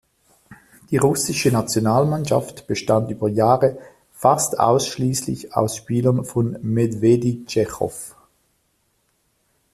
[0.89, 3.77] Die russische Nationalmannschaft bestand über Jahre
[4.11, 8.15] fast ausschließlich aus Spielern von Medwedi Tschechow.